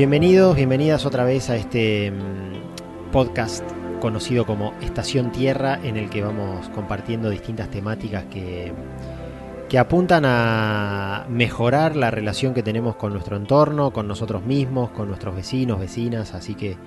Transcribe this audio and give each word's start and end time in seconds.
Bienvenidos, 0.00 0.56
bienvenidas 0.56 1.04
otra 1.04 1.24
vez 1.24 1.50
a 1.50 1.56
este 1.56 2.10
mm, 2.10 3.10
podcast 3.12 3.62
conocido 4.00 4.46
como 4.46 4.72
Estación 4.80 5.30
Tierra, 5.30 5.78
en 5.84 5.98
el 5.98 6.08
que 6.08 6.22
vamos 6.22 6.70
compartiendo 6.70 7.28
distintas 7.28 7.70
temáticas 7.70 8.24
que, 8.24 8.72
que 9.68 9.78
apuntan 9.78 10.24
a 10.24 11.26
mejorar 11.28 11.96
la 11.96 12.10
relación 12.10 12.54
que 12.54 12.62
tenemos 12.62 12.96
con 12.96 13.12
nuestro 13.12 13.36
entorno, 13.36 13.92
con 13.92 14.08
nosotros 14.08 14.42
mismos, 14.42 14.88
con 14.92 15.06
nuestros 15.06 15.36
vecinos, 15.36 15.78
vecinas, 15.78 16.32
así 16.32 16.54
que 16.54 16.78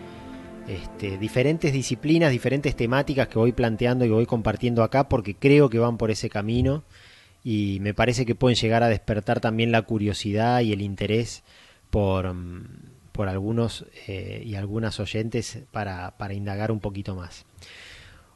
este, 0.68 1.20
diferentes 1.20 1.72
disciplinas, 1.72 2.32
diferentes 2.32 2.76
temáticas 2.76 3.28
que 3.28 3.38
voy 3.38 3.52
planteando 3.52 4.06
y 4.06 4.10
voy 4.10 4.26
compartiendo 4.26 4.82
acá 4.82 5.08
porque 5.08 5.36
creo 5.36 5.70
que 5.70 5.78
van 5.78 6.00
por 6.00 6.10
ese 6.10 6.32
camino. 6.32 6.84
Y 7.44 7.78
me 7.82 7.94
parece 7.94 8.26
que 8.26 8.34
pueden 8.34 8.56
llegar 8.56 8.82
a 8.82 8.90
despertar 8.90 9.40
también 9.40 9.72
la 9.72 9.84
curiosidad 9.84 10.62
y 10.62 10.74
el 10.74 10.82
interés 10.82 11.44
por, 11.92 12.34
mm, 12.34 12.93
por 13.14 13.30
algunos 13.30 13.86
eh, 14.08 14.44
y 14.46 14.56
algunas 14.56 15.00
oyentes 15.00 15.60
para, 15.72 16.18
para, 16.18 16.34
indagar 16.34 16.72
un 16.72 16.82
poquito 16.82 17.16
más. 17.16 17.46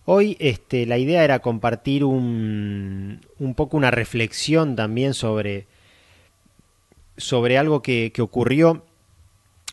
Hoy 0.05 0.37
este, 0.39 0.85
la 0.85 0.97
idea 0.97 1.25
era 1.25 1.39
compartir 1.39 2.05
un, 2.05 3.19
un 3.39 3.55
poco 3.55 3.75
una 3.75 3.91
reflexión 3.91 4.77
también 4.77 5.13
sobre, 5.13 5.67
sobre 7.17 7.57
algo 7.57 7.81
que, 7.81 8.11
que 8.13 8.21
ocurrió 8.21 8.85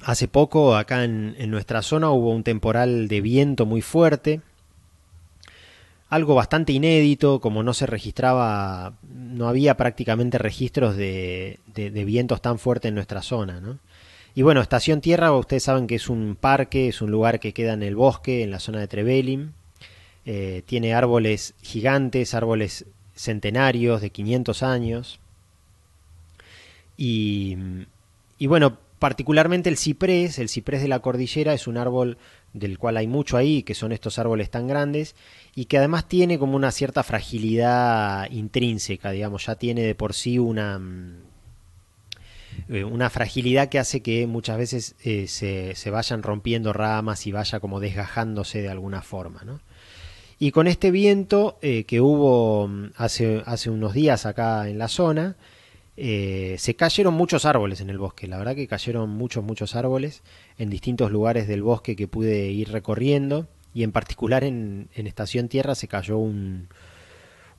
hace 0.03 0.27
poco 0.27 0.75
acá 0.75 1.05
en, 1.05 1.37
en 1.39 1.51
nuestra 1.51 1.83
zona. 1.83 2.11
Hubo 2.11 2.31
un 2.31 2.43
temporal 2.43 3.07
de 3.07 3.21
viento 3.21 3.67
muy 3.67 3.83
fuerte, 3.83 4.41
algo 6.09 6.35
bastante 6.35 6.73
inédito, 6.73 7.41
como 7.41 7.63
no 7.63 7.75
se 7.75 7.87
registraba, 7.87 8.95
no 9.03 9.49
había 9.49 9.77
prácticamente 9.77 10.39
registros 10.39 10.97
de, 10.97 11.61
de, 11.67 11.91
de 11.91 12.05
vientos 12.05 12.41
tan 12.41 12.59
fuertes 12.59 12.89
en 12.89 12.95
nuestra 12.95 13.21
zona. 13.21 13.61
¿no? 13.61 13.79
Y 14.37 14.43
bueno, 14.43 14.61
Estación 14.61 15.01
Tierra, 15.01 15.33
ustedes 15.33 15.63
saben 15.63 15.87
que 15.87 15.95
es 15.95 16.09
un 16.09 16.37
parque, 16.39 16.89
es 16.89 17.01
un 17.01 17.11
lugar 17.11 17.39
que 17.39 17.53
queda 17.53 17.75
en 17.75 17.85
el 17.85 17.95
bosque, 17.95 18.43
en 18.43 18.51
la 18.51 18.59
zona 18.59 18.81
de 18.81 18.89
Trevelin. 18.89 19.55
Eh, 20.27 20.63
tiene 20.67 20.95
árboles 20.95 21.55
gigantes, 21.63 22.35
árboles 22.35 22.87
centenarios 23.15 24.01
de 24.01 24.11
500 24.11 24.63
años. 24.65 25.21
Y, 26.97 27.57
y, 28.39 28.49
bueno, 28.49 28.79
particularmente 28.99 29.69
el 29.69 29.77
ciprés, 29.77 30.41
el 30.41 30.49
ciprés 30.49 30.83
de 30.83 30.89
la 30.89 30.99
cordillera 30.99 31.55
es 31.55 31.69
un 31.69 31.77
árbol 31.77 32.19
del 32.53 32.79
cual 32.79 32.97
hay 32.97 33.07
mucho 33.07 33.37
ahí, 33.37 33.63
que 33.63 33.75
son 33.75 33.93
estos 33.93 34.19
árboles 34.19 34.51
tan 34.51 34.67
grandes, 34.67 35.15
y 35.55 35.67
que 35.67 35.79
además 35.79 36.09
tiene 36.09 36.41
como 36.41 36.57
una 36.57 36.73
cierta 36.73 37.05
fragilidad 37.05 38.29
intrínseca, 38.31 39.13
digamos, 39.13 39.47
ya 39.47 39.55
tiene 39.55 39.83
de 39.83 39.95
por 39.95 40.13
sí 40.13 40.39
una 40.39 40.81
eh, 42.69 42.85
una 42.85 43.11
fragilidad 43.11 43.69
que 43.69 43.79
hace 43.79 44.01
que 44.01 44.27
muchas 44.27 44.57
veces 44.57 44.97
eh, 45.05 45.27
se, 45.29 45.75
se, 45.75 45.91
vayan 45.91 46.23
rompiendo 46.23 46.73
ramas 46.73 47.27
y 47.27 47.33
vaya 47.33 47.61
como 47.61 47.79
desgajándose 47.79 48.63
de 48.63 48.71
alguna 48.71 49.03
forma. 49.03 49.43
¿no? 49.45 49.61
Y 50.39 50.51
con 50.51 50.67
este 50.67 50.91
viento 50.91 51.59
eh, 51.61 51.85
que 51.85 52.01
hubo 52.01 52.69
mm, 52.69 52.93
hace, 52.97 53.43
hace, 53.45 53.69
unos 53.69 53.93
días 53.93 54.25
acá 54.25 54.69
en 54.69 54.79
la 54.79 54.89
zona, 54.89 55.37
se 55.97 56.75
cayeron 56.77 57.15
muchos 57.15 57.45
árboles 57.45 57.81
en 57.81 57.89
el 57.89 57.99
bosque. 57.99 58.27
La 58.27 58.39
verdad 58.39 58.57
que 58.57 58.67
cayeron 58.67 59.11
muchos, 59.11 59.45
muchos 59.45 59.77
árboles 59.77 60.23
en 60.59 60.69
distintos 60.69 61.13
lugares 61.13 61.47
del 61.47 61.63
bosque 61.63 61.95
que 61.95 62.09
pude 62.09 62.49
ir 62.49 62.73
recorriendo. 62.73 63.47
Y 63.73 63.85
en 63.85 63.93
particular 63.93 64.43
en, 64.43 64.89
en 64.95 65.07
Estación 65.07 65.49
Tierra 65.49 65.75
se 65.75 65.87
cayó 65.87 66.19
un, 66.19 66.69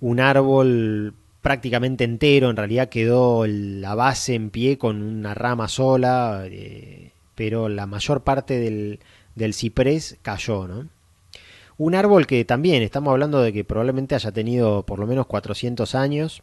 un 0.02 0.20
árbol 0.20 1.14
prácticamente 1.46 2.04
entero, 2.06 2.50
en 2.50 2.58
realidad 2.58 2.90
quedó 2.90 3.46
la 3.46 3.94
base 3.94 4.34
en 4.34 4.50
pie 4.50 4.80
con 4.80 5.04
una 5.04 5.36
rama 5.36 5.68
sola, 5.68 6.42
eh, 6.46 7.12
pero 7.36 7.70
la 7.70 7.86
mayor 7.86 8.24
parte 8.24 8.58
del, 8.58 9.54
ciprés 9.54 10.18
cayó, 10.24 10.68
¿no? 10.68 10.88
Un 11.78 11.94
árbol 11.94 12.26
que 12.26 12.44
también 12.46 12.82
estamos 12.82 13.12
hablando 13.12 13.44
de 13.44 13.54
que 13.54 13.64
probablemente 13.64 14.16
haya 14.16 14.32
tenido 14.32 14.88
por 14.88 14.98
lo 14.98 15.06
menos 15.06 15.28
400 15.28 15.94
años, 15.94 16.42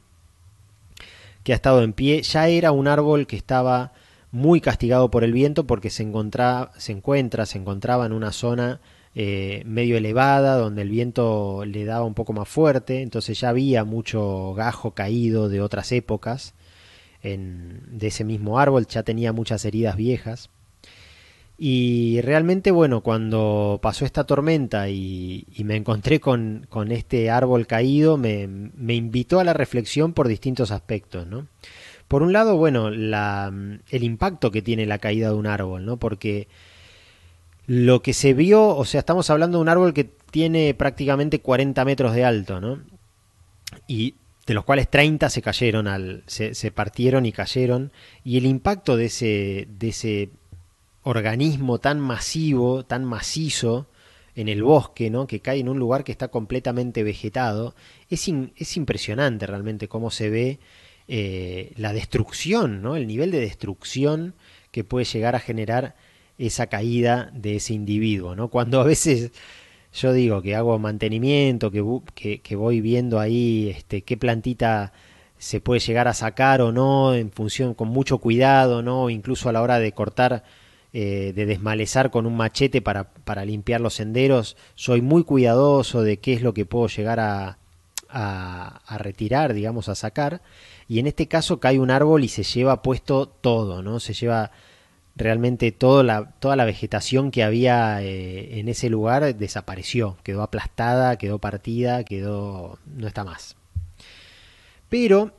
que 1.42 1.52
ha 1.52 1.56
estado 1.56 1.82
en 1.82 1.94
pie, 1.94 2.22
ya 2.22 2.46
era 2.46 2.70
un 2.70 2.86
árbol 2.86 3.26
que 3.26 3.34
estaba 3.34 3.94
muy 4.30 4.60
castigado 4.60 5.10
por 5.10 5.24
el 5.24 5.32
viento 5.32 5.66
porque 5.66 5.90
se, 5.90 6.08
se 6.76 6.92
encuentra, 6.92 7.46
se 7.46 7.58
encontraba 7.58 8.06
en 8.06 8.12
una 8.12 8.30
zona 8.30 8.80
eh, 9.14 9.62
medio 9.66 9.96
elevada, 9.96 10.56
donde 10.56 10.82
el 10.82 10.90
viento 10.90 11.64
le 11.66 11.84
daba 11.84 12.04
un 12.04 12.14
poco 12.14 12.32
más 12.32 12.48
fuerte, 12.48 13.02
entonces 13.02 13.38
ya 13.40 13.50
había 13.50 13.84
mucho 13.84 14.54
gajo 14.54 14.92
caído 14.92 15.48
de 15.48 15.60
otras 15.60 15.92
épocas 15.92 16.54
en, 17.22 17.82
de 17.98 18.08
ese 18.08 18.24
mismo 18.24 18.58
árbol, 18.58 18.86
ya 18.86 19.02
tenía 19.02 19.32
muchas 19.32 19.64
heridas 19.64 19.96
viejas. 19.96 20.50
Y 21.58 22.20
realmente, 22.22 22.70
bueno, 22.72 23.02
cuando 23.02 23.78
pasó 23.80 24.04
esta 24.04 24.24
tormenta 24.24 24.88
y, 24.88 25.46
me 25.64 25.76
encontré 25.76 26.18
con, 26.18 26.66
este 26.90 27.30
árbol 27.30 27.66
caído, 27.68 28.16
me, 28.16 28.48
invitó 28.94 29.38
a 29.38 29.44
la 29.44 29.52
reflexión 29.52 30.12
por 30.12 30.26
distintos 30.26 30.72
aspectos, 30.72 31.26
¿no? 31.26 31.46
Por 32.08 32.22
un 32.22 32.32
lado, 32.32 32.56
bueno, 32.56 32.88
el 32.88 34.02
impacto 34.02 34.50
que 34.50 34.60
tiene 34.60 34.86
la 34.86 34.98
caída 34.98 35.28
de 35.28 35.34
un 35.34 35.46
árbol, 35.46 35.86
¿no? 35.86 35.98
Porque 35.98 36.48
lo 37.66 38.02
que 38.02 38.12
se 38.12 38.34
vio, 38.34 38.68
o 38.68 38.84
sea, 38.84 39.00
estamos 39.00 39.30
hablando 39.30 39.58
de 39.58 39.62
un 39.62 39.68
árbol 39.68 39.94
que 39.94 40.04
tiene 40.04 40.74
prácticamente 40.74 41.40
40 41.40 41.84
metros 41.84 42.14
de 42.14 42.24
alto, 42.24 42.60
¿no? 42.60 42.80
Y 43.86 44.14
de 44.46 44.54
los 44.54 44.64
cuales 44.64 44.88
30 44.90 45.30
se 45.30 45.42
cayeron, 45.42 45.86
al, 45.86 46.24
se, 46.26 46.70
partieron 46.72 47.26
y 47.26 47.32
cayeron. 47.32 47.92
Y 48.24 48.38
el 48.38 48.46
impacto 48.46 48.96
de 48.96 49.06
ese, 49.06 49.68
de 49.70 49.88
ese 49.88 50.30
organismo 51.04 51.78
tan 51.78 52.00
masivo, 52.00 52.84
tan 52.84 53.04
macizo 53.04 53.86
en 54.34 54.48
el 54.48 54.62
bosque, 54.62 55.10
¿no? 55.10 55.26
que 55.26 55.40
cae 55.40 55.60
en 55.60 55.68
un 55.68 55.78
lugar 55.78 56.04
que 56.04 56.12
está 56.12 56.28
completamente 56.28 57.02
vegetado, 57.02 57.74
es, 58.08 58.28
es 58.56 58.76
impresionante 58.76 59.46
realmente 59.46 59.88
cómo 59.88 60.10
se 60.10 60.30
ve 60.30 60.58
eh, 61.08 61.72
la 61.76 61.92
destrucción, 61.92 62.82
¿no? 62.82 62.96
el 62.96 63.06
nivel 63.06 63.30
de 63.30 63.40
destrucción 63.40 64.34
que 64.70 64.84
puede 64.84 65.04
llegar 65.04 65.36
a 65.36 65.40
generar 65.40 65.94
esa 66.38 66.66
caída 66.66 67.30
de 67.34 67.56
ese 67.56 67.74
individuo, 67.74 68.34
¿no? 68.34 68.48
Cuando 68.48 68.80
a 68.80 68.84
veces 68.84 69.32
yo 69.92 70.12
digo 70.12 70.40
que 70.42 70.54
hago 70.54 70.78
mantenimiento, 70.78 71.70
que, 71.70 72.40
que, 72.40 72.56
voy 72.56 72.80
viendo 72.80 73.20
ahí 73.20 73.68
este, 73.76 74.02
qué 74.02 74.16
plantita 74.16 74.92
se 75.38 75.60
puede 75.60 75.80
llegar 75.80 76.08
a 76.08 76.14
sacar 76.14 76.62
o 76.62 76.72
no, 76.72 77.14
en 77.14 77.30
función 77.30 77.74
con 77.74 77.88
mucho 77.88 78.18
cuidado, 78.18 78.82
¿no? 78.82 79.10
Incluso 79.10 79.48
a 79.48 79.52
la 79.52 79.60
hora 79.60 79.78
de 79.78 79.92
cortar, 79.92 80.44
eh, 80.92 81.32
de 81.34 81.46
desmalezar 81.46 82.10
con 82.10 82.26
un 82.26 82.36
machete 82.36 82.80
para, 82.80 83.12
para 83.12 83.44
limpiar 83.44 83.80
los 83.80 83.94
senderos, 83.94 84.56
soy 84.76 85.02
muy 85.02 85.24
cuidadoso 85.24 86.02
de 86.02 86.18
qué 86.18 86.32
es 86.32 86.42
lo 86.42 86.54
que 86.54 86.64
puedo 86.64 86.86
llegar 86.86 87.20
a, 87.20 87.58
a, 88.08 88.80
a, 88.86 88.98
retirar, 88.98 89.52
digamos, 89.52 89.88
a 89.88 89.94
sacar. 89.94 90.42
Y 90.88 91.00
en 91.00 91.06
este 91.06 91.28
caso 91.28 91.60
cae 91.60 91.78
un 91.80 91.90
árbol 91.90 92.24
y 92.24 92.28
se 92.28 92.44
lleva 92.44 92.82
puesto 92.82 93.26
todo, 93.26 93.82
¿no? 93.82 94.00
Se 94.00 94.14
lleva 94.14 94.52
realmente 95.14 95.72
toda 95.72 96.02
la, 96.02 96.30
toda 96.40 96.56
la 96.56 96.64
vegetación 96.64 97.30
que 97.30 97.42
había 97.42 98.02
eh, 98.02 98.58
en 98.58 98.68
ese 98.68 98.88
lugar 98.88 99.34
desapareció, 99.36 100.16
quedó 100.22 100.42
aplastada, 100.42 101.16
quedó 101.16 101.38
partida, 101.38 102.04
quedó... 102.04 102.78
no 102.86 103.06
está 103.06 103.24
más. 103.24 103.56
Pero 104.88 105.32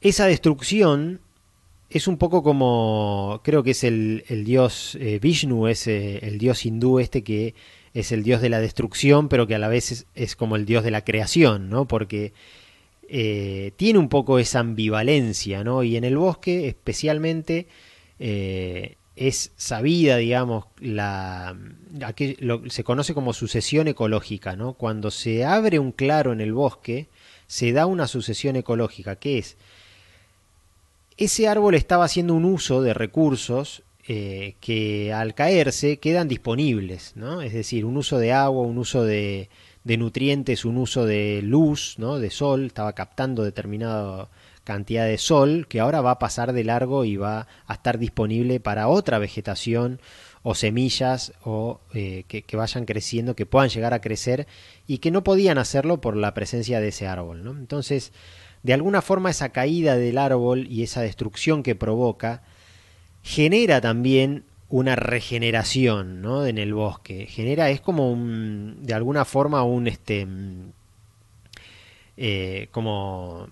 esa 0.00 0.26
destrucción 0.26 1.20
es 1.88 2.08
un 2.08 2.18
poco 2.18 2.42
como, 2.42 3.40
creo 3.44 3.62
que 3.62 3.70
es 3.70 3.84
el, 3.84 4.24
el 4.28 4.44
dios 4.44 4.96
eh, 5.00 5.18
Vishnu, 5.20 5.68
es 5.68 5.86
eh, 5.86 6.18
el 6.22 6.38
dios 6.38 6.66
hindú 6.66 6.98
este 6.98 7.22
que 7.22 7.54
es 7.94 8.10
el 8.10 8.22
dios 8.22 8.40
de 8.40 8.48
la 8.48 8.60
destrucción, 8.60 9.28
pero 9.28 9.46
que 9.46 9.54
a 9.54 9.58
la 9.58 9.68
vez 9.68 9.92
es, 9.92 10.06
es 10.14 10.34
como 10.34 10.56
el 10.56 10.66
dios 10.66 10.82
de 10.82 10.90
la 10.90 11.04
creación, 11.04 11.70
¿no? 11.70 11.86
Porque 11.86 12.32
tiene 13.06 13.98
un 13.98 14.08
poco 14.08 14.40
esa 14.40 14.58
ambivalencia, 14.58 15.62
¿no? 15.62 15.84
Y 15.84 15.96
en 15.96 16.02
el 16.02 16.16
bosque 16.16 16.66
especialmente 16.66 17.68
eh, 18.18 18.96
es 19.16 19.52
sabida, 19.56 20.16
digamos, 20.16 20.66
la, 20.80 21.56
aquí, 22.04 22.36
lo, 22.40 22.68
se 22.68 22.84
conoce 22.84 23.14
como 23.14 23.32
sucesión 23.32 23.88
ecológica, 23.88 24.56
¿no? 24.56 24.74
Cuando 24.74 25.10
se 25.10 25.44
abre 25.44 25.78
un 25.78 25.92
claro 25.92 26.32
en 26.32 26.40
el 26.40 26.52
bosque, 26.52 27.08
se 27.46 27.72
da 27.72 27.86
una 27.86 28.08
sucesión 28.08 28.56
ecológica, 28.56 29.16
que 29.16 29.38
es, 29.38 29.56
ese 31.16 31.46
árbol 31.46 31.74
estaba 31.74 32.04
haciendo 32.04 32.34
un 32.34 32.44
uso 32.44 32.82
de 32.82 32.92
recursos 32.92 33.82
eh, 34.08 34.56
que 34.60 35.12
al 35.12 35.34
caerse 35.34 35.98
quedan 35.98 36.28
disponibles, 36.28 37.12
¿no? 37.14 37.40
Es 37.40 37.52
decir, 37.52 37.84
un 37.84 37.96
uso 37.96 38.18
de 38.18 38.32
agua, 38.32 38.62
un 38.62 38.78
uso 38.78 39.04
de, 39.04 39.48
de 39.84 39.96
nutrientes, 39.96 40.64
un 40.64 40.76
uso 40.76 41.06
de 41.06 41.40
luz, 41.42 41.94
¿no? 41.98 42.18
De 42.18 42.30
sol, 42.30 42.66
estaba 42.66 42.94
captando 42.94 43.44
determinado 43.44 44.28
cantidad 44.64 45.06
de 45.06 45.18
sol 45.18 45.66
que 45.68 45.80
ahora 45.80 46.00
va 46.00 46.12
a 46.12 46.18
pasar 46.18 46.52
de 46.52 46.64
largo 46.64 47.04
y 47.04 47.16
va 47.16 47.46
a 47.66 47.74
estar 47.74 47.98
disponible 47.98 48.60
para 48.60 48.88
otra 48.88 49.18
vegetación 49.18 50.00
o 50.42 50.54
semillas 50.54 51.32
o 51.42 51.80
eh, 51.94 52.24
que, 52.28 52.56
vayan 52.56 52.84
creciendo, 52.84 53.36
que 53.36 53.46
puedan 53.46 53.70
llegar 53.70 53.94
a 53.94 54.00
crecer 54.00 54.46
y 54.86 54.98
que 54.98 55.10
no 55.10 55.24
podían 55.24 55.58
hacerlo 55.58 56.00
por 56.00 56.16
la 56.16 56.34
presencia 56.34 56.80
de 56.80 56.88
ese 56.88 57.06
árbol. 57.06 57.44
¿no? 57.44 57.52
Entonces, 57.52 58.12
de 58.62 58.74
alguna 58.74 59.00
forma 59.00 59.30
esa 59.30 59.50
caída 59.50 59.96
del 59.96 60.18
árbol 60.18 60.66
y 60.68 60.82
esa 60.82 61.00
destrucción 61.00 61.62
que 61.62 61.74
provoca 61.74 62.42
genera 63.22 63.80
también 63.80 64.44
una 64.68 64.96
regeneración 64.96 66.20
¿no? 66.20 66.46
en 66.46 66.58
el 66.58 66.74
bosque. 66.74 67.26
Genera, 67.26 67.70
es 67.70 67.80
como 67.80 68.10
un, 68.10 68.78
de 68.82 68.92
alguna 68.92 69.24
forma 69.24 69.62
un, 69.62 69.86
este, 69.86 70.26
eh, 72.16 72.68
como, 72.70 73.48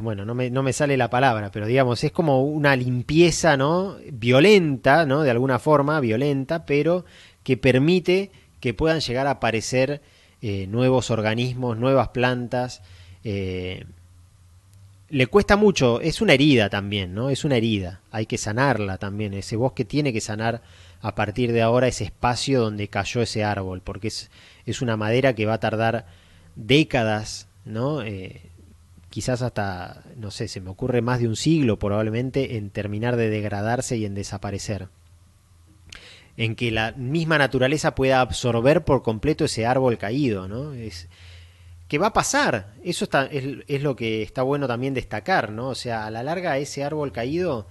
bueno, 0.00 0.24
no 0.24 0.34
me, 0.34 0.50
no 0.50 0.62
me, 0.62 0.72
sale 0.72 0.96
la 0.96 1.10
palabra, 1.10 1.50
pero 1.50 1.66
digamos, 1.66 2.04
es 2.04 2.12
como 2.12 2.42
una 2.42 2.76
limpieza, 2.76 3.56
¿no? 3.56 3.96
Violenta, 4.12 5.06
¿no? 5.06 5.22
De 5.22 5.30
alguna 5.30 5.58
forma, 5.58 6.00
violenta, 6.00 6.66
pero 6.66 7.04
que 7.42 7.56
permite 7.56 8.30
que 8.60 8.74
puedan 8.74 9.00
llegar 9.00 9.26
a 9.26 9.32
aparecer 9.32 10.02
eh, 10.42 10.66
nuevos 10.68 11.10
organismos, 11.10 11.78
nuevas 11.78 12.08
plantas, 12.08 12.82
eh, 13.24 13.84
le 15.10 15.26
cuesta 15.26 15.56
mucho, 15.56 16.00
es 16.00 16.20
una 16.20 16.34
herida 16.34 16.68
también, 16.68 17.14
¿no? 17.14 17.30
Es 17.30 17.44
una 17.44 17.56
herida, 17.56 18.02
hay 18.10 18.26
que 18.26 18.36
sanarla 18.36 18.98
también, 18.98 19.32
ese 19.32 19.56
bosque 19.56 19.84
tiene 19.84 20.12
que 20.12 20.20
sanar 20.20 20.60
a 21.00 21.14
partir 21.14 21.52
de 21.52 21.62
ahora 21.62 21.88
ese 21.88 22.04
espacio 22.04 22.60
donde 22.60 22.88
cayó 22.88 23.22
ese 23.22 23.42
árbol, 23.42 23.80
porque 23.82 24.08
es, 24.08 24.30
es 24.66 24.82
una 24.82 24.96
madera 24.96 25.34
que 25.34 25.46
va 25.46 25.54
a 25.54 25.60
tardar 25.60 26.06
décadas, 26.56 27.48
¿no? 27.64 28.02
Eh, 28.02 28.42
quizás 29.18 29.42
hasta, 29.42 30.04
no 30.14 30.30
sé, 30.30 30.46
se 30.46 30.60
me 30.60 30.70
ocurre 30.70 31.02
más 31.02 31.18
de 31.18 31.26
un 31.26 31.34
siglo 31.34 31.76
probablemente 31.76 32.56
en 32.56 32.70
terminar 32.70 33.16
de 33.16 33.28
degradarse 33.28 33.96
y 33.96 34.04
en 34.04 34.14
desaparecer. 34.14 34.90
En 36.36 36.54
que 36.54 36.70
la 36.70 36.92
misma 36.92 37.36
naturaleza 37.36 37.96
pueda 37.96 38.20
absorber 38.20 38.84
por 38.84 39.02
completo 39.02 39.46
ese 39.46 39.66
árbol 39.66 39.98
caído, 39.98 40.46
¿no? 40.46 40.72
Es, 40.72 41.08
que 41.88 41.98
va 41.98 42.06
a 42.06 42.12
pasar. 42.12 42.74
Eso 42.84 43.06
está, 43.06 43.26
es, 43.26 43.82
lo 43.82 43.96
que 43.96 44.22
está 44.22 44.42
bueno 44.42 44.68
también 44.68 44.94
destacar, 44.94 45.50
¿no? 45.50 45.70
O 45.70 45.74
sea, 45.74 46.06
a 46.06 46.12
la 46.12 46.22
larga 46.22 46.56
ese 46.58 46.84
árbol 46.84 47.10
caído 47.10 47.66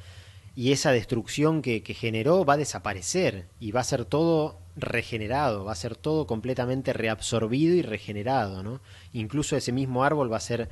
y 0.54 0.74
esa 0.74 0.92
destrucción 0.92 1.62
que, 1.62 1.80
generó 1.98 2.44
va 2.44 2.56
a 2.56 2.58
desaparecer 2.58 3.46
y 3.62 3.72
va 3.72 3.80
a 3.80 3.86
ser 3.86 4.04
todo 4.04 4.60
regenerado, 4.76 5.64
va 5.64 5.72
a 5.72 5.76
ser 5.76 5.96
todo 5.96 6.28
completamente 6.28 6.92
reabsorbido 6.92 7.74
y 7.74 7.84
regenerado, 7.84 8.64
¿no? 8.64 8.82
Incluso 9.14 9.56
ese 9.56 9.72
mismo 9.72 10.04
árbol 10.04 10.30
va 10.30 10.36
a 10.36 10.42
ser 10.42 10.68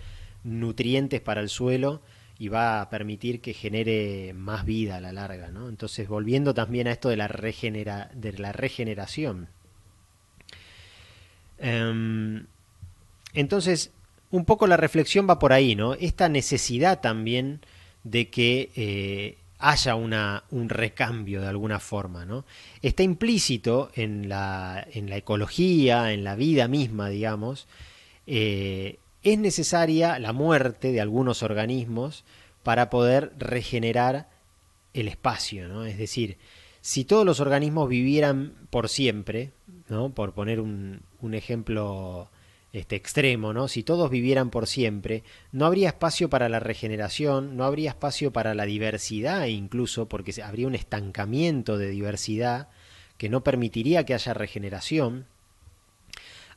nutrientes 0.46 1.20
para 1.20 1.42
el 1.42 1.50
suelo 1.50 2.02
y 2.38 2.50
va 2.50 2.82
a 2.82 2.90
permitir 2.90 3.42
que 3.42 3.54
genere 3.54 4.34
más 4.34 4.66
vida 4.66 4.98
a 4.98 5.02
la 5.02 5.12
larga, 5.12 5.50
¿no? 5.50 5.70
Entonces, 5.70 6.08
volviendo 6.08 6.54
también 6.54 6.88
a 6.88 6.92
esto 6.92 7.10
de 7.10 7.18
la, 7.18 7.28
regenera, 7.28 8.10
de 8.14 8.34
la 8.34 8.52
regeneración. 8.52 9.48
Em, 11.58 12.46
entonces, 13.34 13.92
un 14.32 14.46
poco 14.46 14.68
la 14.68 14.78
reflexión 14.78 15.28
va 15.30 15.40
por 15.40 15.54
ahí, 15.54 15.76
¿no? 15.76 15.94
Esta 15.94 16.28
necesidad 16.30 17.00
también 17.00 17.62
de 18.04 18.30
que 18.30 18.70
eh, 18.76 19.38
haya 19.60 19.96
un 19.96 20.70
recambio 20.70 21.42
de 21.42 21.48
alguna 21.48 21.80
forma, 21.80 22.26
¿no? 22.26 22.46
Está 22.82 23.04
implícito 23.04 23.92
en 23.96 24.28
la, 24.28 24.86
en 24.92 25.10
la 25.10 25.18
ecología, 25.18 26.12
en 26.12 26.24
la 26.24 26.36
vida 26.36 26.68
misma, 26.68 27.10
digamos. 27.10 27.68
Eh, 28.28 29.00
es 29.26 29.40
necesaria 29.40 30.20
la 30.20 30.34
muerte 30.34 30.92
de 30.92 31.02
algunos 31.02 31.44
organismos 31.44 32.24
para 32.64 32.90
poder 32.90 33.34
regenerar 33.38 34.30
el 34.94 35.08
espacio, 35.08 35.68
¿no? 35.68 35.84
Es 35.84 35.98
decir, 35.98 36.38
si 36.80 37.06
todos 37.06 37.26
los 37.26 37.40
organismos 37.40 37.90
vivieran 37.90 38.54
por 38.70 38.88
siempre, 38.88 39.52
¿no? 39.90 40.12
Por 40.14 40.34
poner 40.34 40.62
un, 40.62 41.02
ejemplo 41.34 42.30
este 42.72 42.96
extremo, 42.96 43.52
¿no? 43.52 43.68
Si 43.68 43.82
todos 43.82 44.12
vivieran 44.12 44.52
por 44.52 44.68
siempre, 44.68 45.24
no 45.52 45.66
habría 45.66 45.90
espacio 45.90 46.30
para 46.30 46.48
la 46.48 46.60
regeneración, 46.60 47.58
no 47.58 47.64
habría 47.64 47.90
espacio 47.90 48.32
para 48.32 48.54
la 48.54 48.66
diversidad 48.66 49.48
incluso, 49.48 50.08
porque 50.08 50.40
habría 50.44 50.68
un 50.68 50.76
estancamiento 50.76 51.80
de 51.80 51.90
diversidad 51.90 52.70
que 53.18 53.30
no 53.30 53.44
permitiría 53.44 54.06
que 54.06 54.14
haya 54.14 54.36
regeneración, 54.36 55.26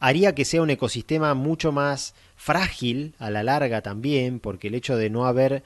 haría 0.00 0.34
que 0.34 0.44
sea 0.44 0.62
un 0.62 0.70
ecosistema 0.70 1.34
mucho 1.34 1.72
más 1.72 2.14
frágil 2.36 3.14
a 3.18 3.30
la 3.30 3.42
larga 3.42 3.82
también, 3.82 4.40
porque 4.40 4.68
el 4.68 4.74
hecho 4.74 4.96
de 4.96 5.10
no 5.10 5.26
haber 5.26 5.64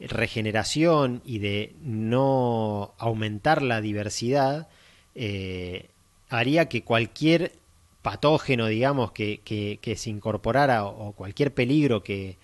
regeneración 0.00 1.22
y 1.24 1.38
de 1.38 1.74
no 1.82 2.94
aumentar 2.98 3.62
la 3.62 3.80
diversidad, 3.80 4.68
eh, 5.14 5.90
haría 6.28 6.68
que 6.68 6.82
cualquier 6.84 7.52
patógeno, 8.02 8.66
digamos, 8.66 9.12
que, 9.12 9.40
que, 9.44 9.96
se 9.96 10.10
incorporara 10.10 10.84
o, 10.84 11.12
cualquier 11.12 11.52
peligro 11.52 12.02
que 12.02 12.36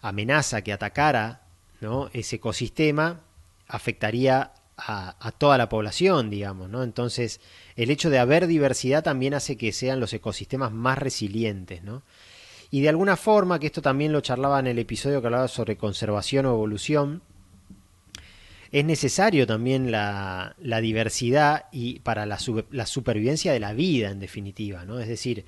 amenaza, 0.00 0.62
que 0.62 0.72
atacara 0.72 1.42
¿no? 1.80 2.10
ese 2.12 2.36
ecosistema, 2.36 3.20
afectaría 3.66 4.52
a, 4.78 5.32
toda 5.38 5.58
la 5.58 5.68
población, 5.68 6.30
digamos, 6.30 6.70
¿no? 6.70 6.82
Entonces, 6.82 7.40
el 7.76 7.90
hecho 7.90 8.10
de 8.10 8.18
haber 8.18 8.46
diversidad 8.46 9.02
también 9.02 9.34
hace 9.34 9.56
que 9.56 9.72
sean 9.72 10.00
los 10.00 10.12
ecosistemas 10.12 10.72
más 10.72 10.98
resilientes, 10.98 11.82
¿no? 11.82 12.02
Y 12.70 12.82
de 12.82 12.88
alguna 12.88 13.16
forma, 13.16 13.58
que 13.58 13.66
esto 13.66 13.82
también 13.82 14.12
lo 14.12 14.20
charlaba 14.20 14.60
en 14.60 14.68
el 14.68 14.78
episodio 14.78 15.20
que 15.20 15.26
hablaba 15.26 15.48
sobre 15.48 15.76
conservación 15.76 16.46
o 16.46 16.50
evolución, 16.50 17.22
es 18.70 18.84
necesario 18.84 19.46
también 19.46 19.90
la, 19.90 20.54
diversidad 20.58 21.64
y 21.72 22.00
para 22.00 22.26
la, 22.26 22.38
la, 22.70 22.86
supervivencia 22.86 23.52
de 23.52 23.60
la 23.60 23.72
vida, 23.72 24.10
en 24.10 24.20
definitiva, 24.20 24.84
¿no? 24.84 25.00
Es 25.00 25.08
decir, 25.08 25.44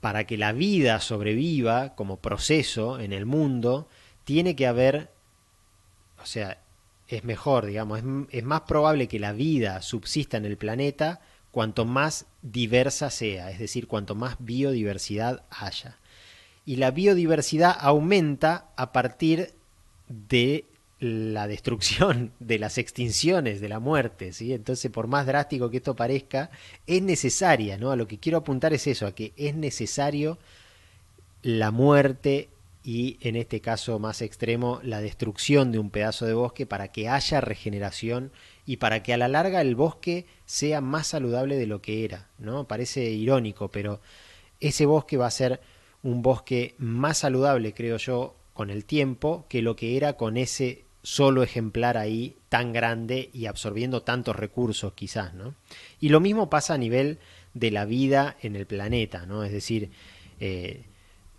para 0.00 0.24
que 0.26 0.36
la 0.36 0.52
vida 0.52 1.00
sobreviva 1.00 1.94
como 1.94 2.18
proceso 2.18 2.98
en 2.98 3.12
el 3.12 3.24
mundo, 3.24 3.88
tiene 4.24 4.56
que 4.56 4.66
haber, 4.66 5.10
o 6.20 6.26
sea, 6.26 6.61
es 7.16 7.24
mejor, 7.24 7.66
digamos, 7.66 7.98
es, 7.98 8.04
es 8.30 8.44
más 8.44 8.62
probable 8.62 9.08
que 9.08 9.18
la 9.18 9.32
vida 9.32 9.82
subsista 9.82 10.36
en 10.36 10.46
el 10.46 10.56
planeta 10.56 11.20
cuanto 11.50 11.84
más 11.84 12.26
diversa 12.40 13.10
sea, 13.10 13.50
es 13.50 13.58
decir, 13.58 13.86
cuanto 13.86 14.14
más 14.14 14.36
biodiversidad 14.38 15.42
haya. 15.50 15.98
Y 16.64 16.76
la 16.76 16.90
biodiversidad 16.90 17.76
aumenta 17.78 18.68
a 18.76 18.92
partir 18.92 19.52
de 20.08 20.64
la 20.98 21.46
destrucción 21.46 22.32
de 22.40 22.58
las 22.58 22.78
extinciones, 22.78 23.60
de 23.60 23.68
la 23.68 23.80
muerte, 23.80 24.32
¿sí? 24.32 24.54
Entonces, 24.54 24.90
por 24.90 25.06
más 25.06 25.26
drástico 25.26 25.70
que 25.70 25.76
esto 25.78 25.94
parezca, 25.94 26.50
es 26.86 27.02
necesaria, 27.02 27.76
¿no? 27.76 27.90
A 27.90 27.96
lo 27.96 28.08
que 28.08 28.18
quiero 28.18 28.38
apuntar 28.38 28.72
es 28.72 28.86
eso, 28.86 29.06
a 29.06 29.14
que 29.14 29.32
es 29.36 29.54
necesario 29.54 30.38
la 31.42 31.70
muerte 31.70 32.48
y, 32.84 33.18
en 33.20 33.36
este 33.36 33.60
caso 33.60 33.98
más 33.98 34.22
extremo, 34.22 34.80
la 34.82 35.00
destrucción 35.00 35.70
de 35.70 35.78
un 35.78 35.90
pedazo 35.90 36.26
de 36.26 36.34
bosque 36.34 36.66
para 36.66 36.88
que 36.88 37.08
haya 37.08 37.40
regeneración 37.40 38.32
y 38.66 38.78
para 38.78 39.02
que 39.02 39.12
a 39.12 39.16
la 39.16 39.28
larga 39.28 39.60
el 39.60 39.76
bosque 39.76 40.26
sea 40.46 40.80
más 40.80 41.08
saludable 41.08 41.56
de 41.56 41.66
lo 41.66 41.80
que 41.80 42.04
era, 42.04 42.28
¿no? 42.38 42.66
Parece 42.66 43.10
irónico, 43.10 43.68
pero 43.68 44.00
ese 44.60 44.86
bosque 44.86 45.16
va 45.16 45.26
a 45.26 45.30
ser 45.30 45.60
un 46.02 46.22
bosque 46.22 46.74
más 46.78 47.18
saludable, 47.18 47.72
creo 47.72 47.96
yo, 47.96 48.34
con 48.52 48.70
el 48.70 48.84
tiempo 48.84 49.46
que 49.48 49.62
lo 49.62 49.76
que 49.76 49.96
era 49.96 50.14
con 50.14 50.36
ese 50.36 50.84
solo 51.02 51.42
ejemplar 51.42 51.96
ahí 51.96 52.36
tan 52.48 52.72
grande 52.72 53.30
y 53.32 53.46
absorbiendo 53.46 54.02
tantos 54.02 54.36
recursos 54.36 54.92
quizás, 54.94 55.34
¿no? 55.34 55.54
Y 56.00 56.10
lo 56.10 56.20
mismo 56.20 56.50
pasa 56.50 56.74
a 56.74 56.78
nivel 56.78 57.18
de 57.54 57.70
la 57.70 57.84
vida 57.84 58.36
en 58.40 58.56
el 58.56 58.66
planeta, 58.66 59.26
¿no? 59.26 59.42
Es 59.44 59.52
decir, 59.52 59.90
eh, 60.38 60.84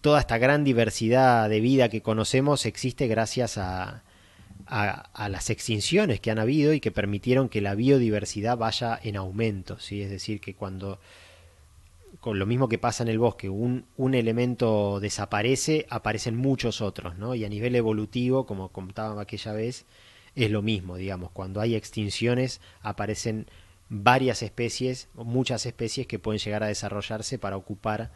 toda 0.03 0.19
esta 0.19 0.38
gran 0.38 0.65
diversidad 0.65 1.50
de 1.50 1.62
vida 1.62 1.88
que 1.88 2.01
conocemos 2.01 2.65
existe 2.65 3.07
gracias 3.07 3.57
a, 3.57 4.03
a, 4.67 5.29
las 5.29 5.50
extinciones 5.50 6.19
que 6.19 6.29
han 6.29 6.39
habido 6.39 6.74
y 6.74 6.81
que 6.81 6.91
permitieron 6.91 7.48
que 7.48 7.62
la 7.62 7.74
biodiversidad 7.74 8.57
vaya 8.57 9.00
en 9.01 9.15
aumento, 9.15 9.79
¿sí? 9.79 10.01
Es 10.01 10.10
decir, 10.10 10.41
que 10.41 10.55
cuando 10.55 11.00
con 12.19 12.38
lo 12.38 12.45
mismo 12.45 12.67
que 12.67 12.77
pasa 12.77 13.03
en 13.03 13.10
el 13.10 13.17
bosque, 13.17 13.48
un, 13.48 13.86
elemento 13.98 15.00
desaparece, 15.00 15.86
aparecen 15.89 16.36
muchos 16.36 16.81
otros, 16.81 17.17
¿no? 17.17 17.33
Y 17.33 17.45
a 17.45 17.50
nivel 17.50 17.74
evolutivo, 17.74 18.45
como 18.45 18.69
contaba 18.74 19.22
aquella 19.22 19.53
vez, 19.53 19.86
es 20.36 20.51
lo 20.51 20.62
mismo, 20.62 20.98
digamos, 20.98 21.31
cuando 21.31 21.62
hay 21.62 21.75
extinciones 21.75 22.60
aparecen 22.81 23.48
varias 23.88 24.43
especies, 24.43 25.07
muchas 25.13 25.65
especies 25.65 26.07
que 26.07 26.19
pueden 26.19 26.39
llegar 26.39 26.62
a 26.62 26.67
desarrollarse 26.67 27.39
para 27.39 27.55
ocupar 27.55 28.12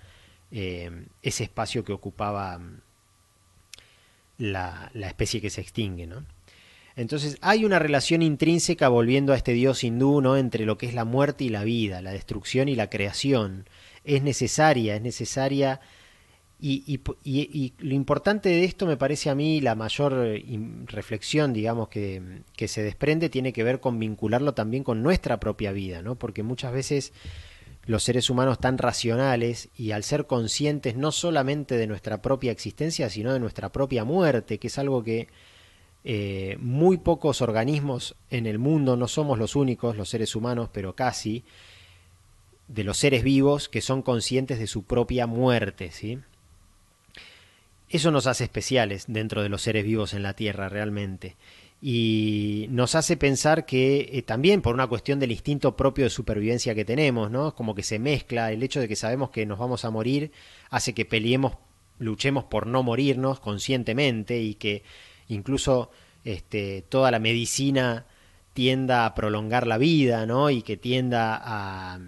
eh, 0.51 1.05
ese 1.21 1.43
espacio 1.43 1.83
que 1.83 1.93
ocupaba 1.93 2.57
mm, 2.57 2.81
la, 4.39 4.91
la, 4.93 5.07
especie 5.07 5.41
que 5.41 5.49
se 5.49 5.61
extingue, 5.61 6.07
¿no? 6.07 6.23
Entonces 6.97 7.37
hay 7.41 7.63
una 7.63 7.77
relación 7.77 8.23
intrínseca, 8.23 8.89
volviendo 8.89 9.31
a 9.31 9.37
este 9.37 9.53
dios 9.53 9.83
hindú, 9.83 10.19
¿no? 10.19 10.35
entre 10.35 10.65
lo 10.65 10.79
que 10.79 10.87
es 10.87 10.95
la 10.95 11.05
muerte 11.05 11.43
y 11.43 11.49
la 11.49 11.63
vida, 11.63 12.01
la 12.01 12.11
destrucción 12.11 12.69
y 12.69 12.75
la 12.75 12.89
creación 12.89 13.65
es 14.03 14.23
necesaria, 14.23 14.95
es 14.95 15.01
necesaria. 15.03 15.79
Y, 16.59 17.01
lo 17.77 17.93
importante 17.93 18.49
de 18.49 18.63
esto 18.63 18.87
me 18.87 18.97
parece 18.97 19.29
a 19.29 19.35
mí 19.35 19.61
la 19.61 19.75
mayor 19.75 20.25
eh, 20.25 20.43
reflexión, 20.87 21.53
digamos, 21.53 21.87
que, 21.89 22.41
que, 22.55 22.67
se 22.67 22.81
desprende 22.81 23.29
tiene 23.29 23.53
que 23.53 23.63
ver 23.63 23.79
con 23.79 23.99
vincularlo 23.99 24.55
también 24.55 24.83
con 24.83 25.03
nuestra 25.03 25.39
propia 25.39 25.71
vida, 25.71 26.01
¿no? 26.01 26.15
Porque 26.15 26.41
muchas 26.41 26.73
veces 26.73 27.13
los 27.87 28.03
seres 28.03 28.29
humanos 28.29 28.59
tan 28.59 28.77
racionales 28.77 29.69
y 29.75 29.91
al 29.91 30.03
ser 30.03 30.27
conscientes 30.27 30.97
no 30.97 31.13
solamente 31.13 31.77
de 31.77 31.87
nuestra 31.87 32.21
propia 32.21 32.51
existencia, 32.51 33.09
sino 33.09 33.31
de 33.33 33.39
nuestra 33.39 33.71
propia 33.71 34.03
muerte, 34.03 34.59
que 34.59 34.67
es 34.67 34.77
algo 34.77 35.03
que 35.03 35.29
eh, 36.03 36.57
muy 36.59 36.97
pocos 36.97 37.41
organismos 37.41 38.15
en 38.29 38.45
el 38.45 38.59
mundo, 38.59 38.97
no 38.97 39.07
somos 39.07 39.39
los 39.39 39.55
únicos, 39.55 39.95
los 39.95 40.09
seres 40.09 40.35
humanos, 40.35 40.69
pero 40.71 40.95
casi, 40.95 41.45
de 42.67 42.83
los 42.83 42.97
seres 42.97 43.23
vivos 43.23 43.69
que 43.69 43.79
son 43.79 44.01
conscientes 44.01 44.59
de 44.59 44.67
su 44.67 44.83
propia 44.83 45.25
muerte, 45.25 45.91
¿sí? 45.91 46.19
Eso 47.89 48.11
nos 48.11 48.27
hace 48.27 48.43
especiales 48.43 49.05
dentro 49.07 49.43
de 49.43 49.49
los 49.49 49.61
seres 49.61 49.85
vivos 49.85 50.13
en 50.13 50.23
la 50.23 50.33
Tierra, 50.33 50.67
realmente. 50.67 51.37
Y 51.81 52.67
nos 52.71 52.95
hace 52.95 53.17
pensar 53.17 53.65
que 53.65 54.09
eh, 54.11 54.23
también 54.23 54.61
por 54.61 54.73
una 54.73 54.87
cuestión 54.87 55.19
del 55.19 55.31
instinto 55.31 55.75
propio 55.75 56.05
de 56.05 56.09
supervivencia 56.09 56.73
que 56.73 56.85
tenemos, 56.85 57.29
¿no? 57.29 57.53
Como 57.53 57.75
que 57.75 57.83
se 57.83 57.99
mezcla 57.99 58.51
el 58.51 58.63
hecho 58.63 58.79
de 58.79 58.87
que 58.87 58.95
sabemos 58.95 59.29
que 59.29 59.45
nos 59.45 59.59
vamos 59.59 59.85
a 59.85 59.91
morir, 59.91 60.31
hace 60.71 60.93
que 60.93 61.05
peleemos, 61.05 61.53
luchemos 61.99 62.45
por 62.45 62.65
no 62.65 62.81
morirnos 62.81 63.39
conscientemente 63.39 64.39
y 64.39 64.55
que 64.55 64.83
incluso 65.27 65.91
este, 66.25 66.83
toda 66.89 67.11
la 67.11 67.19
medicina 67.19 68.05
tienda 68.53 69.05
a 69.05 69.13
prolongar 69.13 69.67
la 69.67 69.77
vida, 69.77 70.25
¿no? 70.25 70.49
Y 70.49 70.63
que 70.63 70.77
tienda 70.77 71.39
a 71.39 71.99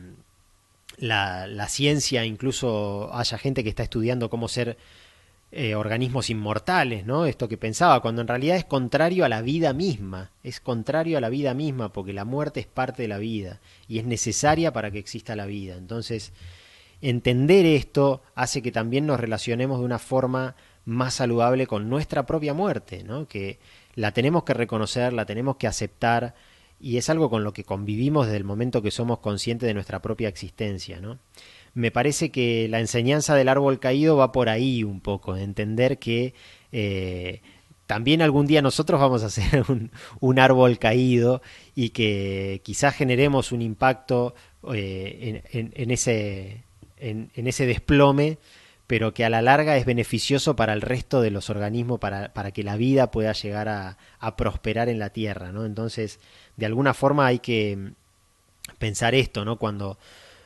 la, 0.98 1.46
la 1.46 1.68
ciencia, 1.68 2.26
incluso 2.26 3.14
haya 3.14 3.38
gente 3.38 3.64
que 3.64 3.70
está 3.70 3.84
estudiando 3.84 4.32
cómo 4.32 4.48
ser 4.48 4.78
eh, 5.52 5.74
organismos 5.74 6.30
inmortales, 6.30 7.06
¿no? 7.08 7.26
Esto 7.26 7.50
que 7.50 7.58
pensaba, 7.58 8.02
cuando 8.02 8.22
en 8.22 8.28
realidad 8.28 8.56
es 8.56 8.66
contrario 8.66 9.26
a 9.26 9.30
la 9.30 9.42
vida 9.42 9.74
misma, 9.74 10.32
es 10.44 10.60
contrario 10.60 11.18
a 11.18 11.22
la 11.22 11.30
vida 11.30 11.56
misma, 11.56 11.92
porque 11.92 12.14
la 12.14 12.24
muerte 12.24 12.60
es 12.60 12.68
parte 12.68 13.02
de 13.02 13.08
la 13.08 13.18
vida 13.18 13.60
y 13.88 13.98
es 13.98 14.06
necesaria 14.06 14.72
para 14.74 14.92
que 14.92 15.00
exista 15.00 15.36
la 15.36 15.48
vida. 15.48 15.76
Entonces, 15.76 16.34
entender 17.02 17.66
esto 17.66 18.22
hace 18.36 18.62
que 18.62 18.72
también 18.72 19.08
nos 19.08 19.20
relacionemos 19.20 19.80
de 19.80 19.86
una 19.86 19.98
forma 19.98 20.56
más 20.86 21.16
saludable 21.16 21.66
con 21.66 21.90
nuestra 21.90 22.26
propia 22.26 22.54
muerte, 22.54 23.04
¿no? 23.04 23.28
Que 23.28 23.60
la 23.96 24.12
tenemos 24.12 24.44
que 24.44 24.54
reconocer, 24.54 25.14
la 25.14 25.26
tenemos 25.26 25.58
que 25.58 25.68
aceptar 25.68 26.36
y 26.80 26.98
es 26.98 27.10
algo 27.10 27.30
con 27.30 27.44
lo 27.44 27.54
que 27.54 27.64
convivimos 27.64 28.28
desde 28.28 28.38
el 28.38 28.44
momento 28.44 28.82
que 28.82 28.92
somos 28.92 29.20
conscientes 29.20 29.68
de 29.68 29.74
nuestra 29.74 30.02
propia 30.02 30.30
existencia, 30.30 31.00
¿no? 31.00 31.20
Me 31.74 31.92
parece 31.92 32.32
que 32.32 32.68
la 32.70 32.80
enseñanza 32.80 33.36
del 33.36 33.50
árbol 33.50 33.80
caído 33.80 34.18
va 34.18 34.32
por 34.32 34.50
ahí 34.50 34.84
un 34.84 35.02
poco, 35.02 35.38
entender 35.38 36.00
que 36.00 36.34
eh, 36.72 37.42
también 37.86 38.22
algún 38.22 38.46
día 38.46 38.62
nosotros 38.62 39.00
vamos 39.00 39.24
a 39.24 39.30
ser 39.30 39.66
un, 40.20 40.40
árbol 40.40 40.78
caído 40.78 41.42
y 41.76 41.90
que 41.90 42.62
quizás 42.64 42.96
generemos 42.96 43.52
un 43.52 43.62
impacto 43.62 44.36
eh, 44.74 45.42
en, 45.52 45.92
ese, 45.92 46.64
en, 46.98 47.32
ese 47.36 47.66
desplome, 47.66 48.38
pero 48.86 49.14
que 49.14 49.26
a 49.26 49.30
la 49.30 49.42
larga 49.42 49.76
es 49.78 49.86
beneficioso 49.86 50.56
para 50.56 50.74
el 50.74 50.82
resto 50.82 51.22
de 51.22 51.32
los 51.32 51.50
organismos, 51.50 52.00
para, 52.00 52.32
para 52.34 52.52
que 52.52 52.64
la 52.64 52.78
vida 52.78 53.10
pueda 53.10 53.34
llegar 53.34 53.70
a, 53.70 53.98
a 54.20 54.36
prosperar 54.36 54.90
en 54.90 55.00
la 55.00 55.10
Tierra. 55.10 55.52
¿no? 55.52 55.66
Entonces, 55.66 56.20
de 56.58 56.66
alguna 56.68 56.94
forma 56.94 57.26
hay 57.26 57.40
que 57.40 57.94
pensar 58.78 59.16
esto, 59.16 59.46
¿no? 59.46 59.58
Cuando 59.58 59.98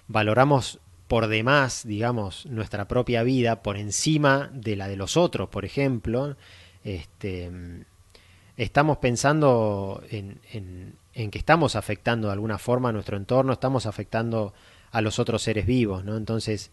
valoramos 0.08 0.80
por 1.08 1.28
demás, 1.28 1.84
digamos, 1.86 2.46
nuestra 2.46 2.88
propia 2.88 3.24
vida 3.24 3.62
por 3.62 3.78
encima 3.78 4.50
de 4.54 4.76
la 4.76 4.88
de 4.88 4.96
los 4.96 5.18
otros, 5.18 5.50
por 5.50 5.66
ejemplo, 5.66 6.36
este, 6.84 7.52
estamos 8.58 8.98
pensando 8.98 10.04
en, 10.10 10.40
en, 11.14 11.32
que 11.32 11.38
estamos 11.38 11.76
afectando 11.76 12.28
de 12.28 12.34
alguna 12.34 12.58
forma 12.58 12.90
a 12.90 12.92
nuestro 12.92 13.18
entorno, 13.18 13.54
estamos 13.54 13.86
afectando 13.86 14.54
a 14.92 15.02
los 15.02 15.20
otros 15.20 15.42
seres 15.42 15.66
vivos, 15.66 16.04
¿no? 16.04 16.18
Entonces, 16.18 16.72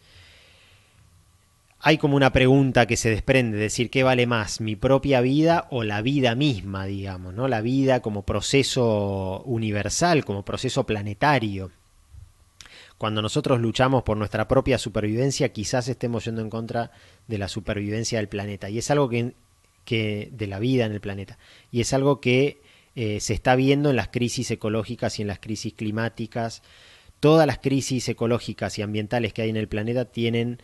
hay 1.81 1.99
como 1.99 2.17
una 2.17 2.33
pregunta 2.33 2.87
que 2.87 2.97
se 2.97 3.11
desprende, 3.11 3.57
decir, 3.57 3.91
¿qué 3.91 4.03
vale 4.03 4.27
más, 4.27 4.61
mi 4.61 4.77
propia 4.77 5.21
vida 5.23 5.67
o 5.71 5.83
la 5.83 6.03
vida 6.03 6.35
misma, 6.35 6.85
digamos, 6.85 7.35
¿no? 7.35 7.49
La 7.49 7.63
vida 7.63 8.01
como 8.01 8.23
proceso 8.23 9.43
universal, 9.45 10.25
como 10.25 10.45
proceso 10.45 10.85
planetario 10.85 11.71
cuando 13.01 13.23
nosotros 13.23 13.63
luchamos 13.63 14.03
por 14.03 14.19
nuestra 14.19 14.47
propia 14.47 14.77
supervivencia, 14.77 15.55
quizás 15.55 15.89
estemos 15.89 16.27
yendo 16.27 16.43
en 16.43 16.51
contra 16.51 16.91
de 17.29 17.39
la 17.39 17.49
supervivencia 17.49 18.19
del 18.19 18.29
planeta. 18.29 18.69
Y 18.69 18.77
es 18.77 18.91
algo 18.91 19.09
que, 19.09 19.33
que 19.87 20.29
de 20.33 20.47
la 20.47 20.59
vida 20.59 20.85
en 20.85 20.93
el 20.93 21.01
planeta. 21.01 21.39
Y 21.71 21.81
es 21.81 21.95
algo 21.95 22.21
que 22.21 22.61
eh, 22.97 23.19
se 23.21 23.33
está 23.33 23.57
viendo 23.57 23.89
en 23.89 23.97
las 23.97 24.09
crisis 24.09 24.51
ecológicas 24.51 25.19
y 25.19 25.23
en 25.23 25.29
las 25.29 25.39
crisis 25.39 25.73
climáticas. 25.73 26.63
Todas 27.21 27.47
las 27.47 27.57
crisis 27.57 28.07
ecológicas 28.11 28.79
y 28.79 28.83
ambientales 28.83 29.33
que 29.33 29.41
hay 29.41 29.49
en 29.49 29.57
el 29.57 29.67
planeta 29.67 30.05
tienen 30.05 30.59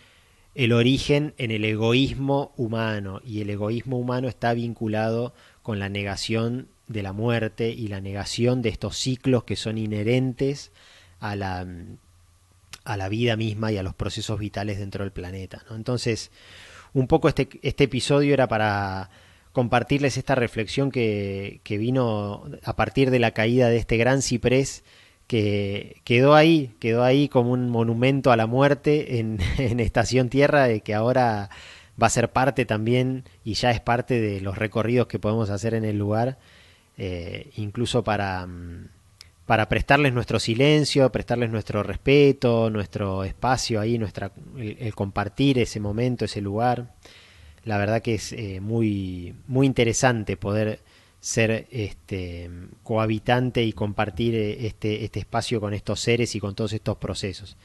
el 0.55 0.75
origen 0.75 1.33
en 1.39 1.51
el 1.51 1.65
egoísmo 1.65 2.53
humano 2.59 3.23
y 3.25 3.41
el 3.41 3.49
egoísmo 3.49 3.97
humano 3.99 4.29
está 4.29 4.53
vinculado 4.53 5.33
con 5.63 5.79
la 5.79 5.89
negación 5.89 6.69
de 6.87 7.03
la 7.03 7.15
muerte 7.15 7.71
y 7.71 7.89
la 7.89 8.03
negación 8.03 8.61
de 8.61 8.69
estos 8.69 8.99
ciclos 8.99 9.45
que 9.45 9.57
son 9.57 9.79
inherentes 9.79 10.71
a 11.19 11.35
la 11.35 11.67
a 12.87 12.97
la 12.97 13.09
vida 13.09 13.37
misma 13.37 13.73
y 13.73 13.79
a 13.79 13.83
los 13.83 13.95
procesos 13.95 14.39
vitales 14.39 14.79
dentro 14.79 15.05
del 15.05 15.13
planeta. 15.13 15.63
¿no? 15.69 15.77
Entonces, 15.77 16.31
un 16.95 17.07
poco 17.07 17.29
este, 17.29 17.49
este 17.63 17.85
episodio 17.85 18.33
era 18.33 18.49
para 18.49 19.11
compartirles 19.53 20.17
esta 20.17 20.35
reflexión 20.35 20.91
que, 20.91 21.61
que, 21.65 21.79
vino 21.79 22.45
a 22.63 22.77
partir 22.77 23.11
de 23.11 23.19
la 23.19 23.31
caída 23.31 23.69
de 23.69 23.79
este 23.79 23.97
gran 23.97 24.23
ciprés 24.23 24.85
que 25.27 26.01
quedó 26.05 26.35
ahí, 26.35 26.75
quedó 26.79 27.03
ahí 27.03 27.29
como 27.29 27.53
un 27.53 27.71
monumento 27.71 28.33
a 28.33 28.37
la 28.37 28.47
muerte 28.47 29.19
en, 29.19 29.39
en 29.59 29.81
Estación 29.81 30.29
Tierra, 30.29 30.67
de 30.67 30.81
que 30.81 30.95
ahora 30.95 31.51
va 32.01 32.07
a 32.07 32.11
ser 32.11 32.31
parte 32.31 32.65
también 32.65 33.25
y 33.45 33.55
ya 33.55 33.71
es 33.71 33.81
parte 33.81 34.21
de 34.21 34.41
los 34.41 34.59
recorridos 34.59 35.07
que 35.07 35.19
podemos 35.19 35.51
hacer 35.51 35.75
en 35.75 35.85
el 35.85 35.99
lugar, 35.99 36.39
eh, 36.99 37.51
incluso 37.57 38.05
para, 38.05 38.47
mm, 38.47 38.89
para 39.47 39.69
prestarles 39.69 40.13
nuestro 40.13 40.41
silencio, 40.41 41.11
prestarles 41.11 41.51
nuestro 41.51 41.85
respeto, 41.85 42.69
nuestro 42.69 43.23
espacio 43.23 43.81
ahí, 43.81 43.97
nuestra, 43.97 44.33
el, 44.59 44.95
compartir 44.95 45.61
ese 45.61 45.79
momento, 45.79 46.25
ese 46.25 46.41
lugar. 46.41 46.95
La 47.65 47.79
verdad 47.79 48.03
que 48.03 48.15
es 48.15 48.33
eh, 48.33 48.61
muy, 48.61 49.35
muy 49.47 49.67
interesante 49.67 50.37
poder 50.37 50.81
ser 51.21 51.67
este, 51.71 52.51
cohabitante 52.83 53.63
y 53.63 53.73
compartir 53.73 54.35
eh, 54.35 54.67
este, 54.67 55.05
este 55.05 55.21
espacio 55.21 55.61
con 55.61 55.75
estos 55.75 56.01
seres 56.01 56.35
y 56.35 56.41
con 56.41 56.57
todos 56.57 56.73
estos 56.73 56.97
procesos. 56.99 57.57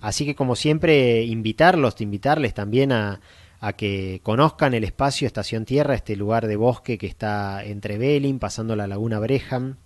Así 0.00 0.26
que 0.26 0.34
como 0.34 0.56
siempre, 0.56 1.22
invitarlos, 1.22 2.00
invitarles 2.00 2.52
también 2.52 2.90
a, 2.90 3.20
a 3.60 3.72
que 3.74 4.20
conozcan 4.24 4.74
el 4.74 4.82
espacio 4.84 5.26
Estación 5.26 5.64
Tierra, 5.64 5.94
este 5.94 6.16
lugar 6.16 6.48
de 6.48 6.56
bosque 6.56 6.98
que 6.98 7.06
está 7.06 7.64
entre 7.64 7.96
Belin, 7.96 8.40
pasando 8.40 8.74
la 8.76 8.86
laguna 8.86 9.20
Breham, 9.20 9.76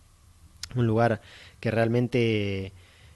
un 0.77 0.87
lugar 0.87 1.21
que 1.61 1.71
realmente 1.71 2.73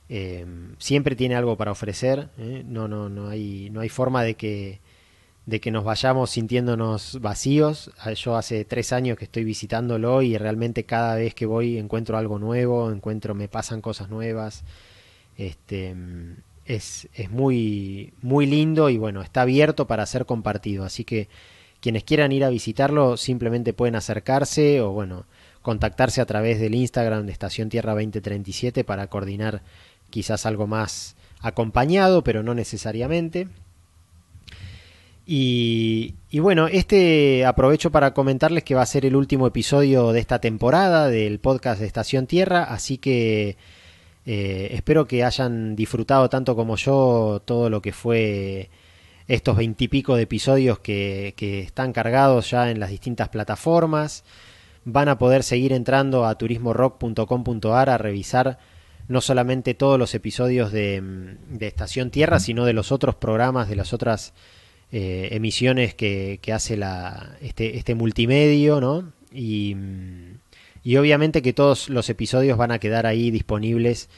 eh, 0.09 0.47
siempre 0.79 1.17
tiene 1.17 1.35
algo 1.35 1.57
para 1.57 1.73
ofrecer. 1.73 2.29
¿eh? 2.39 2.63
No, 2.67 2.89
no, 2.89 3.09
no, 3.09 3.29
hay, 3.29 3.71
no 3.71 3.81
hay 3.81 3.89
forma 3.89 4.23
de 4.23 4.35
que, 4.35 4.81
de 5.47 5.61
que 5.61 5.71
nos 5.71 5.85
vayamos 5.85 6.31
sintiéndonos 6.31 7.21
vacíos. 7.21 7.91
Ah, 7.99 8.13
yo 8.13 8.37
hace 8.37 8.65
tres 8.65 8.93
años 8.93 9.19
que 9.19 9.25
estoy 9.25 9.45
visitándolo 9.45 10.23
y 10.23 10.37
realmente 10.39 10.85
cada 10.85 11.17
vez 11.17 11.35
que 11.35 11.47
voy 11.47 11.79
encuentro 11.79 12.19
algo 12.19 12.39
nuevo, 12.39 12.91
encuentro, 12.91 13.35
me 13.35 13.49
pasan 13.49 13.81
cosas 13.81 14.09
nuevas. 14.11 14.65
Este, 15.37 15.95
es, 16.65 17.09
es 17.15 17.31
muy, 17.31 18.13
muy 18.23 18.47
lindo 18.47 18.91
y 18.91 18.99
bueno, 18.99 19.23
está 19.23 19.43
abierto 19.43 19.87
para 19.87 20.07
ser 20.07 20.27
compartido. 20.27 20.85
Así 20.85 21.05
que 21.05 21.29
quienes 21.81 22.05
quieran 22.05 22.33
ir 22.33 22.45
a 22.45 22.49
visitarlo 22.49 23.17
simplemente 23.17 23.73
pueden 23.73 23.97
acercarse 23.97 24.81
o 24.81 24.93
bueno, 24.93 25.27
contactarse 25.67 26.21
a 26.21 26.27
través 26.27 26.61
del 26.61 26.77
Instagram 26.77 27.27
de 27.27 27.33
Estación 27.33 27.69
Tierra 27.69 27.95
2037 27.95 28.85
para 28.85 29.09
coordinar 29.09 29.63
quizás 30.11 30.47
algo 30.47 30.69
más 30.69 31.17
acompañado, 31.41 32.23
pero 32.23 32.45
no 32.45 32.55
necesariamente. 32.55 33.49
Y, 35.27 36.15
bueno, 36.35 36.69
este 36.69 37.45
aprovecho 37.45 37.91
para 37.91 38.15
comentarles 38.15 38.63
que 38.63 38.77
va 38.77 38.83
a 38.83 38.87
ser 38.87 39.07
el 39.07 39.17
último 39.17 39.49
episodio 39.49 40.13
de 40.13 40.21
esta 40.21 40.39
temporada 40.39 41.09
del 41.09 41.41
podcast 41.41 41.81
de 41.81 41.89
Estación 41.89 42.29
Tierra, 42.29 42.63
así 42.63 42.99
que 42.99 43.57
eh, 44.25 44.69
espero 44.71 45.09
que 45.09 45.25
hayan 45.25 45.75
disfrutado 45.75 46.31
tanto 46.31 46.55
como 46.55 46.77
yo 46.77 47.43
todo 47.45 47.71
lo 47.71 47.83
que 47.83 47.91
fue 47.93 48.71
estos 49.27 49.57
veintipico 49.57 50.15
de 50.15 50.23
episodios 50.23 50.79
que, 50.79 51.35
que 51.37 51.59
están 51.59 51.93
cargados 51.93 52.51
ya 52.51 52.71
en 52.71 52.79
las 52.79 52.91
distintas 52.91 53.31
plataformas 53.31 54.23
van 54.87 55.09
a 55.09 55.19
poder 55.19 55.43
seguir 55.43 55.73
entrando 55.73 56.25
a 56.25 56.38
turismorock.com.ar 56.38 57.90
a 57.90 57.99
revisar 57.99 58.59
no 59.09 59.21
solamente 59.21 59.75
todos 59.75 59.99
los 59.99 60.14
episodios 60.14 60.73
de, 60.73 61.00
mm, 61.00 61.62
Estación 61.62 62.11
Tierra, 62.11 62.38
sino 62.38 62.64
de 62.64 62.73
los 62.73 62.93
otros 62.93 63.16
programas, 63.16 63.69
de 63.69 63.76
las 63.76 63.93
otras 63.93 64.33
eh, 64.93 65.28
emisiones 65.33 65.95
que, 65.95 66.40
hace 66.55 66.78
este, 67.40 67.76
este 67.76 67.95
multimedio, 67.97 68.81
¿no? 68.81 69.12
Y, 69.33 69.75
mm, 69.75 70.38
y, 70.85 70.97
obviamente 70.97 71.43
que 71.43 71.52
todos 71.52 71.88
los 71.88 72.09
episodios 72.09 72.57
van 72.57 72.71
a 72.71 72.78
quedar 72.78 73.07
ahí 73.07 73.33
disponibles 73.33 74.09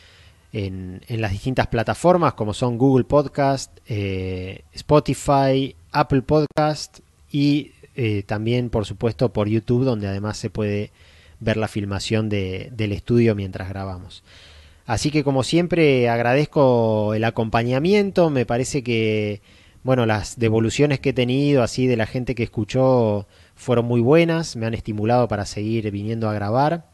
en, 0.52 1.00
en 1.08 1.20
las 1.22 1.32
distintas 1.32 1.68
plataformas 1.68 2.34
como 2.34 2.52
son 2.52 2.76
Google 2.76 3.04
Podcast, 3.04 3.78
eh, 3.87 4.64
Spotify, 4.75 5.75
Apple 5.92 6.22
Podcast 6.22 7.00
y 7.32 7.72
eh, 8.00 8.23
también 8.23 8.71
por 8.71 8.87
supuesto 8.87 9.33
por 9.33 9.49
YouTube, 9.49 9.85
donde 9.85 10.07
además 10.07 10.37
se 10.38 10.50
puede 10.50 10.93
ver 11.40 11.57
la 11.57 11.67
filmación 11.67 12.28
de, 12.28 12.71
del 12.73 12.93
estudio 12.93 13.35
mientras 13.35 13.69
grabamos. 13.69 14.23
Así 14.87 15.11
que 15.11 15.25
como 15.25 15.43
siempre 15.43 16.09
agradezco 16.09 17.12
el 17.14 17.25
acompañamiento, 17.25 18.31
me 18.31 18.47
parece 18.47 18.85
que 18.85 19.43
bueno, 19.83 20.07
las 20.07 20.38
devoluciones 20.38 21.00
que 21.00 21.09
he 21.11 21.12
tenido 21.12 21.64
así 21.64 21.88
de 21.88 21.97
la 21.97 22.07
gente 22.07 22.37
que 22.37 22.45
escuchó 22.45 23.26
fueron 23.57 23.87
muy 23.87 24.00
buenas, 24.00 24.55
me 24.55 24.67
han 24.67 24.75
estimulado 24.75 25.26
para 25.26 25.45
seguir 25.45 25.90
viniendo 25.90 26.28
a 26.28 26.35
grabar. 26.35 26.87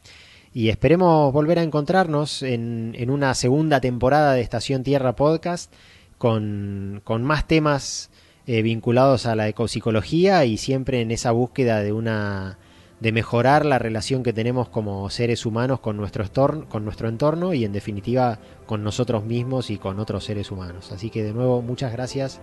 Y 0.55 0.69
esperemos 0.69 1.31
volver 1.31 1.59
a 1.59 1.63
encontrarnos 1.63 2.41
en, 2.41 2.95
en 2.97 3.11
una 3.11 3.35
segunda 3.35 3.79
temporada 3.79 4.33
de 4.33 4.41
Estación 4.41 4.81
Tierra 4.81 5.15
Podcast 5.15 5.71
con, 6.17 7.01
con 7.03 7.23
más 7.23 7.45
temas 7.45 8.09
eh, 8.47 8.61
vinculados 8.61 9.25
a 9.25 9.35
la 9.35 9.47
ecopsicología 9.47 10.45
y 10.45 10.57
siempre 10.57 11.01
en 11.01 11.11
esa 11.11 11.31
búsqueda 11.31 11.81
de 11.81 11.93
una 11.93 12.57
de 12.99 13.11
mejorar 13.11 13.65
la 13.65 13.77
relación 13.77 14.23
que 14.23 14.33
tenemos 14.33 14.69
como 14.69 15.09
seres 15.09 15.45
humanos 15.45 15.79
con 15.79 15.97
nuestro, 15.97 16.23
entorno, 16.23 16.67
con 16.69 16.85
nuestro 16.85 17.09
entorno 17.09 17.53
y 17.53 17.65
en 17.65 17.73
definitiva 17.73 18.39
con 18.65 18.83
nosotros 18.83 19.25
mismos 19.25 19.69
y 19.69 19.77
con 19.77 19.99
otros 19.99 20.23
seres 20.23 20.49
humanos. 20.49 20.91
Así 20.91 21.09
que 21.09 21.23
de 21.23 21.33
nuevo 21.33 21.61
muchas 21.61 21.91
gracias 21.91 22.39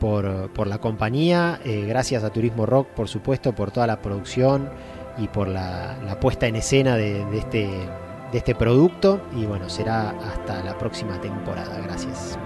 por, 0.00 0.50
por 0.52 0.66
la 0.66 0.78
compañía, 0.78 1.60
eh, 1.64 1.84
gracias 1.86 2.24
a 2.24 2.30
Turismo 2.30 2.66
Rock 2.66 2.88
por 2.88 3.08
supuesto 3.08 3.54
por 3.54 3.70
toda 3.70 3.86
la 3.86 4.00
producción 4.00 4.70
y 5.18 5.28
por 5.28 5.48
la, 5.48 6.18
puesta 6.20 6.46
en 6.46 6.56
escena 6.56 6.96
de, 6.96 7.22
este, 7.36 7.68
de 8.32 8.38
este 8.38 8.54
producto 8.54 9.20
y 9.36 9.44
bueno, 9.44 9.68
será 9.68 10.10
hasta 10.10 10.62
la 10.62 10.76
próxima 10.78 11.20
temporada. 11.20 11.80
Gracias. 11.80 12.38